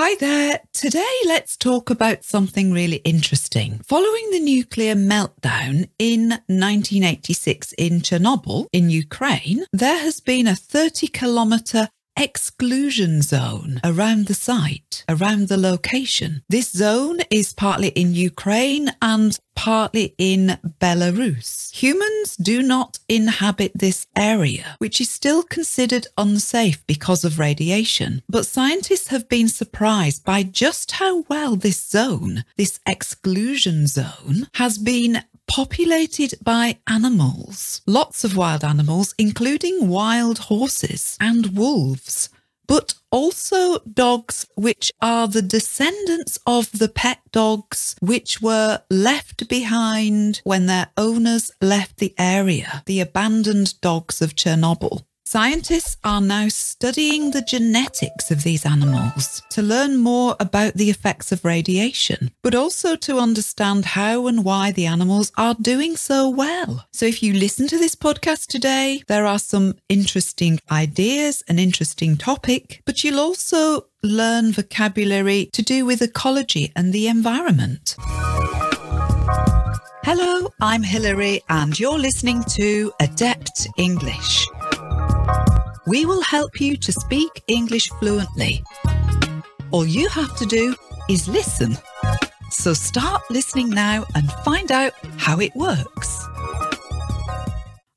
[0.00, 0.60] Hi there.
[0.72, 3.80] Today, let's talk about something really interesting.
[3.84, 11.08] Following the nuclear meltdown in 1986 in Chernobyl, in Ukraine, there has been a 30
[11.08, 16.42] kilometre exclusion zone around the site, around the location.
[16.48, 21.72] This zone is partly in Ukraine and partly in Belarus.
[21.72, 28.22] Humans do not inhabit this area, which is still considered unsafe because of radiation.
[28.28, 34.78] But scientists have been surprised by just how well this zone, this exclusion zone, has
[34.78, 37.82] been populated by animals.
[37.84, 42.28] Lots of wild animals, including wild horses and wolves,
[42.68, 50.40] but also dogs which are the descendants of the pet dogs which were left behind
[50.44, 55.02] when their owners left the area, the abandoned dogs of Chernobyl.
[55.30, 61.30] Scientists are now studying the genetics of these animals to learn more about the effects
[61.30, 66.86] of radiation, but also to understand how and why the animals are doing so well.
[66.92, 72.16] So, if you listen to this podcast today, there are some interesting ideas, an interesting
[72.16, 77.96] topic, but you'll also learn vocabulary to do with ecology and the environment.
[80.04, 84.48] Hello, I'm Hilary, and you're listening to Adept English
[85.88, 88.62] we will help you to speak English fluently.
[89.70, 90.74] All you have to do
[91.08, 91.78] is listen.
[92.50, 96.26] So start listening now and find out how it works.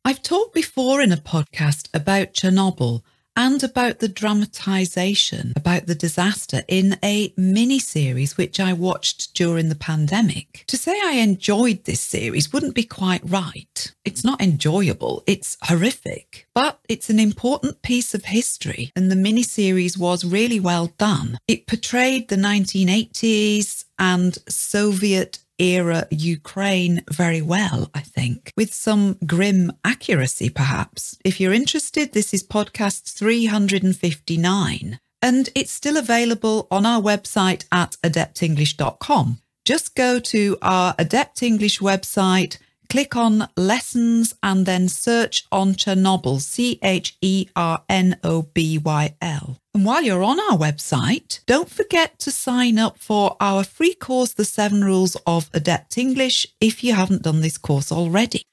[0.05, 3.01] I've talked before in a podcast about Chernobyl
[3.35, 9.69] and about the dramatisation about the disaster in a mini series which I watched during
[9.69, 10.65] the pandemic.
[10.67, 13.70] To say I enjoyed this series wouldn't be quite right.
[14.03, 19.43] It's not enjoyable, it's horrific, but it's an important piece of history and the mini
[19.43, 21.37] series was really well done.
[21.47, 29.71] It portrayed the 1980s and Soviet era Ukraine very well, I think, with some grim
[29.85, 31.17] accuracy, perhaps.
[31.23, 37.95] If you're interested, this is podcast 359, and it's still available on our website at
[38.03, 39.37] adeptenglish.com.
[39.63, 42.57] Just go to our Adept English website
[42.91, 48.77] click on lessons and then search on Chernobyl, C H E R N O B
[48.77, 49.57] Y L.
[49.73, 54.33] And while you're on our website, don't forget to sign up for our free course,
[54.33, 58.43] The Seven Rules of Adept English, if you haven't done this course already.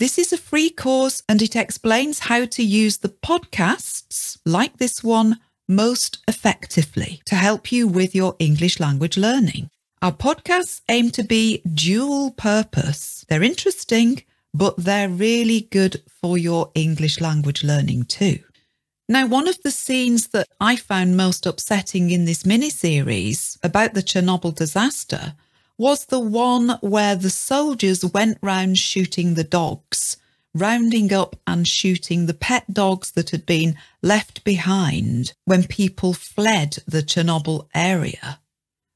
[0.00, 5.04] This is a free course and it explains how to use the podcasts like this
[5.04, 5.38] one
[5.68, 9.70] most effectively to help you with your English language learning.
[10.04, 13.24] Our podcasts aim to be dual purpose.
[13.26, 14.22] They're interesting,
[14.52, 18.40] but they're really good for your English language learning too.
[19.08, 23.94] Now, one of the scenes that I found most upsetting in this mini series about
[23.94, 25.36] the Chernobyl disaster
[25.78, 30.18] was the one where the soldiers went round shooting the dogs,
[30.52, 36.76] rounding up and shooting the pet dogs that had been left behind when people fled
[36.86, 38.38] the Chernobyl area.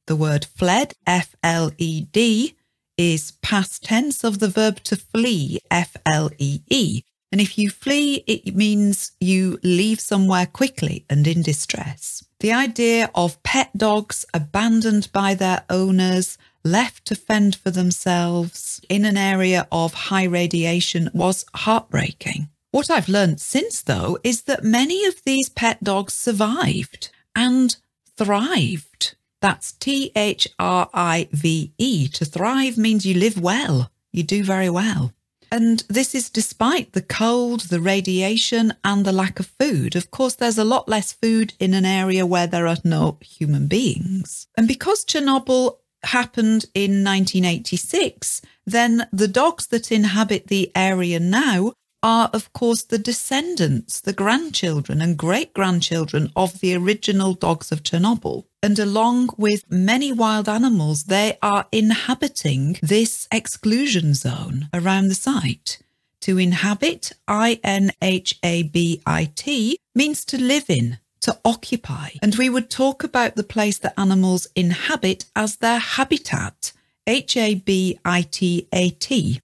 [0.08, 2.54] The word fled, F L E D,
[2.96, 7.02] is past tense of the verb to flee, F L E E.
[7.30, 12.24] And if you flee, it means you leave somewhere quickly and in distress.
[12.40, 19.04] The idea of pet dogs abandoned by their owners, left to fend for themselves in
[19.04, 22.48] an area of high radiation was heartbreaking.
[22.70, 27.76] What I've learned since, though, is that many of these pet dogs survived and
[28.16, 29.16] thrived.
[29.40, 32.08] That's T H R I V E.
[32.08, 35.12] To thrive means you live well, you do very well.
[35.50, 39.96] And this is despite the cold, the radiation, and the lack of food.
[39.96, 43.66] Of course, there's a lot less food in an area where there are no human
[43.66, 44.46] beings.
[44.56, 51.72] And because Chernobyl happened in 1986, then the dogs that inhabit the area now
[52.02, 57.82] are, of course, the descendants, the grandchildren and great grandchildren of the original dogs of
[57.82, 58.44] Chernobyl.
[58.62, 65.78] And along with many wild animals, they are inhabiting this exclusion zone around the site.
[66.22, 72.10] To inhabit, I N H A B I T, means to live in, to occupy.
[72.20, 76.72] And we would talk about the place that animals inhabit as their habitat,
[77.06, 79.40] H A B I T A T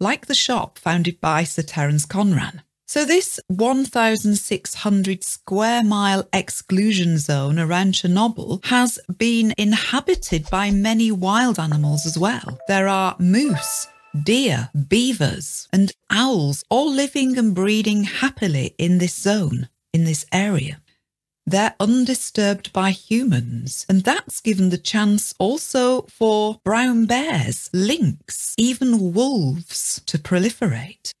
[0.00, 2.62] like the shop founded by Sir Terence Conran.
[2.88, 11.58] So, this 1,600 square mile exclusion zone around Chernobyl has been inhabited by many wild
[11.58, 12.58] animals as well.
[12.68, 13.88] There are moose,
[14.22, 20.80] deer, beavers, and owls all living and breeding happily in this zone, in this area.
[21.46, 23.86] They're undisturbed by humans.
[23.88, 31.12] And that's given the chance also for brown bears, lynx, even wolves to proliferate.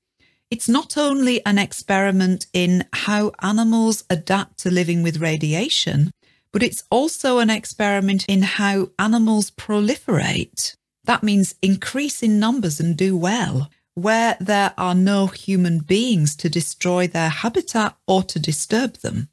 [0.50, 6.10] It's not only an experiment in how animals adapt to living with radiation,
[6.52, 10.74] but it's also an experiment in how animals proliferate.
[11.04, 16.50] That means increase in numbers and do well where there are no human beings to
[16.50, 19.28] destroy their habitat or to disturb them.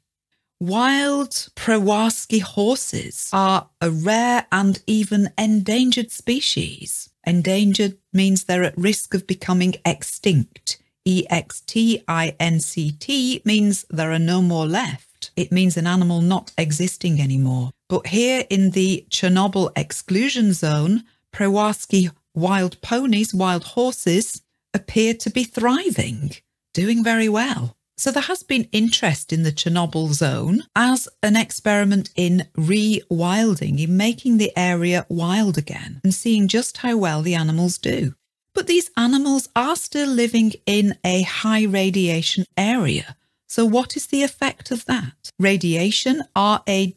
[0.66, 7.10] Wild Przewalski horses are a rare and even endangered species.
[7.26, 10.78] Endangered means they're at risk of becoming extinct.
[11.04, 15.32] E X T I N C T means there are no more left.
[15.36, 17.72] It means an animal not existing anymore.
[17.86, 24.40] But here in the Chernobyl exclusion zone, Przewalski wild ponies, wild horses,
[24.72, 26.32] appear to be thriving,
[26.72, 27.76] doing very well.
[27.96, 33.96] So there has been interest in the Chernobyl zone as an experiment in rewilding, in
[33.96, 38.14] making the area wild again and seeing just how well the animals do.
[38.52, 43.16] But these animals are still living in a high radiation area.
[43.48, 45.30] So what is the effect of that?
[45.38, 46.94] Radiation, R-A-D-I-A-T-I-O-N,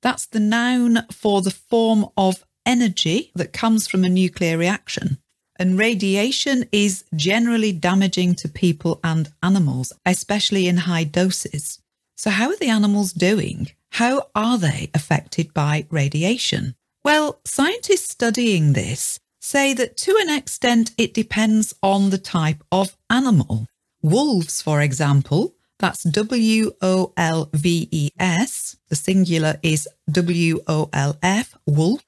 [0.00, 5.18] that's the noun for the form of energy that comes from a nuclear reaction.
[5.60, 11.78] And radiation is generally damaging to people and animals, especially in high doses.
[12.16, 13.68] So, how are the animals doing?
[13.90, 16.76] How are they affected by radiation?
[17.04, 22.96] Well, scientists studying this say that to an extent it depends on the type of
[23.10, 23.66] animal.
[24.00, 30.88] Wolves, for example, that's W O L V E S, the singular is W O
[30.94, 32.00] L F, wolf.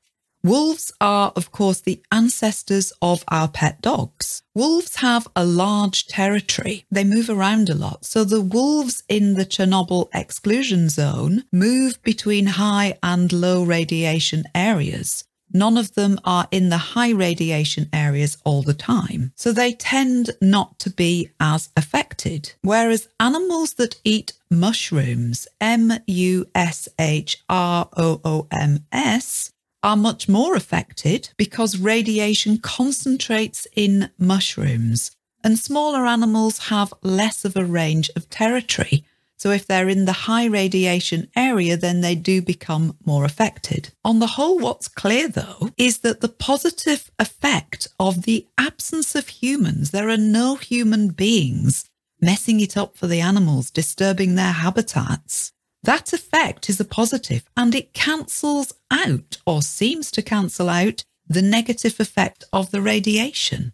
[0.44, 4.42] Wolves are, of course, the ancestors of our pet dogs.
[4.56, 6.84] Wolves have a large territory.
[6.90, 8.04] They move around a lot.
[8.04, 15.24] So the wolves in the Chernobyl exclusion zone move between high and low radiation areas.
[15.54, 19.32] None of them are in the high radiation areas all the time.
[19.36, 22.54] So they tend not to be as affected.
[22.62, 29.51] Whereas animals that eat mushrooms, M U S H R O O M S,
[29.82, 35.10] are much more affected because radiation concentrates in mushrooms
[35.44, 39.04] and smaller animals have less of a range of territory.
[39.36, 43.90] So if they're in the high radiation area, then they do become more affected.
[44.04, 49.28] On the whole, what's clear though is that the positive effect of the absence of
[49.28, 51.86] humans, there are no human beings
[52.20, 55.52] messing it up for the animals, disturbing their habitats,
[55.82, 61.42] that effect is a positive and it cancels out or seems to cancel out the
[61.42, 63.72] negative effect of the radiation.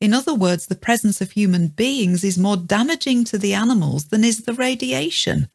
[0.00, 4.22] In other words, the presence of human beings is more damaging to the animals than
[4.22, 5.48] is the radiation.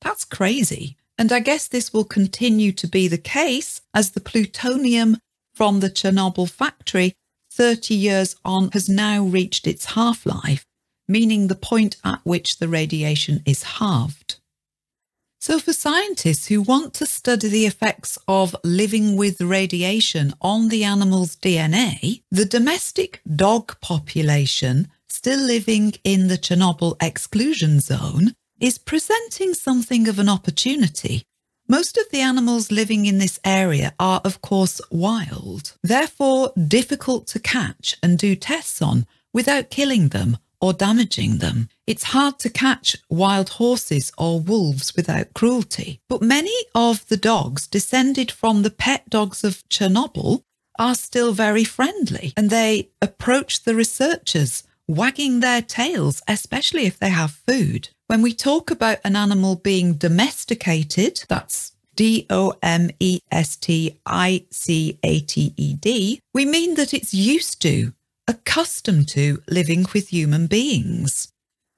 [0.00, 0.96] That's crazy.
[1.18, 5.18] And I guess this will continue to be the case as the plutonium
[5.54, 7.14] from the Chernobyl factory
[7.52, 10.64] 30 years on has now reached its half life,
[11.06, 14.40] meaning the point at which the radiation is halved.
[15.42, 20.84] So, for scientists who want to study the effects of living with radiation on the
[20.84, 29.52] animal's DNA, the domestic dog population still living in the Chernobyl exclusion zone is presenting
[29.52, 31.24] something of an opportunity.
[31.66, 37.40] Most of the animals living in this area are, of course, wild, therefore difficult to
[37.40, 41.68] catch and do tests on without killing them or damaging them.
[41.86, 46.00] It's hard to catch wild horses or wolves without cruelty.
[46.08, 50.44] But many of the dogs descended from the pet dogs of Chernobyl
[50.78, 57.10] are still very friendly and they approach the researchers wagging their tails, especially if they
[57.10, 57.90] have food.
[58.06, 63.98] When we talk about an animal being domesticated, that's D O M E S T
[64.06, 67.92] I C A T E D, we mean that it's used to
[68.28, 71.32] accustomed to living with human beings.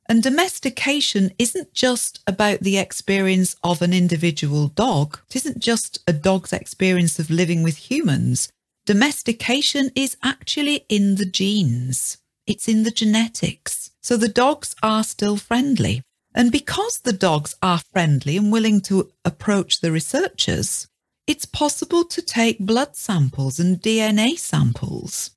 [0.07, 5.19] And domestication isn't just about the experience of an individual dog.
[5.31, 8.51] It isn't just a dog's experience of living with humans.
[8.85, 12.19] Domestication is actually in the genes.
[12.47, 13.93] It's in the genetics.
[14.03, 16.03] So the dogs are still friendly.
[16.35, 20.87] And because the dogs are friendly and willing to approach the researchers,
[21.27, 25.31] it's possible to take blood samples and DNA samples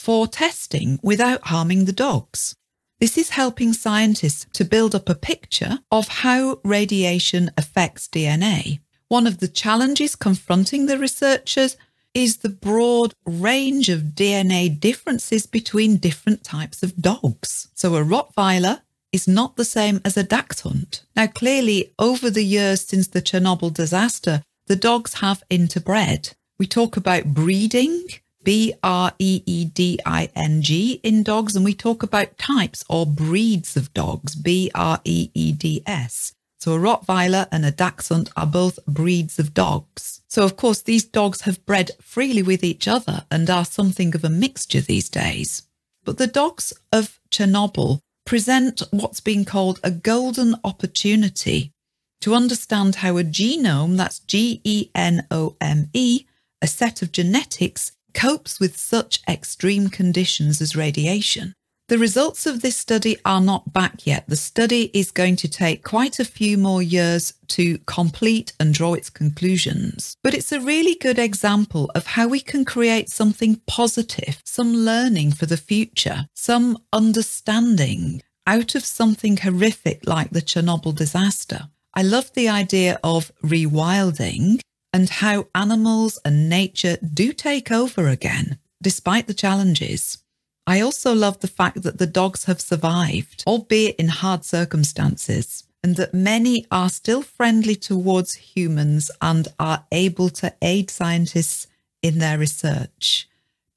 [0.00, 2.54] for testing without harming the dogs.
[3.00, 8.80] This is helping scientists to build up a picture of how radiation affects DNA.
[9.08, 11.76] One of the challenges confronting the researchers
[12.14, 17.68] is the broad range of DNA differences between different types of dogs.
[17.74, 18.80] So a Rottweiler
[19.12, 21.02] is not the same as a dachshund.
[21.14, 26.32] Now, clearly, over the years since the Chernobyl disaster, the dogs have interbred.
[26.58, 28.06] We talk about breeding,
[28.42, 32.84] B R E E D I N G in dogs, and we talk about types
[32.88, 36.32] or breeds of dogs, B R E E D S.
[36.58, 40.20] So a Rottweiler and a Dachshund are both breeds of dogs.
[40.28, 44.24] So of course these dogs have bred freely with each other and are something of
[44.24, 45.62] a mixture these days.
[46.04, 51.72] But the dogs of Chernobyl present what's been called a golden opportunity
[52.20, 56.26] to understand how a genome, that's G E N O M E,
[56.60, 61.54] a set of genetics, copes with such extreme conditions as radiation.
[61.90, 64.28] The results of this study are not back yet.
[64.28, 68.94] The study is going to take quite a few more years to complete and draw
[68.94, 70.16] its conclusions.
[70.22, 75.32] But it's a really good example of how we can create something positive, some learning
[75.32, 81.70] for the future, some understanding out of something horrific like the Chernobyl disaster.
[81.92, 84.60] I love the idea of rewilding
[84.92, 90.18] and how animals and nature do take over again, despite the challenges.
[90.66, 95.96] I also love the fact that the dogs have survived, albeit in hard circumstances, and
[95.96, 101.66] that many are still friendly towards humans and are able to aid scientists
[102.02, 103.28] in their research.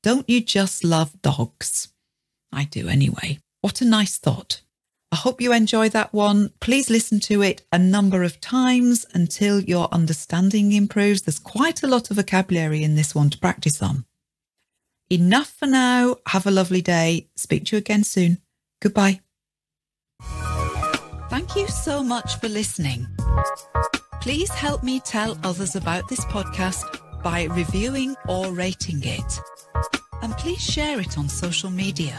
[0.02, 1.90] Don't you just love dogs?
[2.52, 3.40] I do anyway.
[3.62, 4.62] What a nice thought.
[5.14, 6.50] I hope you enjoy that one.
[6.60, 11.22] Please listen to it a number of times until your understanding improves.
[11.22, 14.06] There's quite a lot of vocabulary in this one to practice on.
[15.12, 16.16] Enough for now.
[16.26, 17.28] Have a lovely day.
[17.36, 18.40] Speak to you again soon.
[18.82, 19.20] Goodbye.
[21.30, 23.06] Thank you so much for listening.
[24.20, 29.40] Please help me tell others about this podcast by reviewing or rating it.
[30.24, 32.18] And please share it on social media.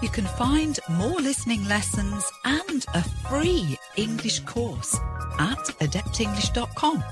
[0.00, 4.94] You can find more listening lessons and a free English course
[5.38, 7.02] at adeptenglish.com.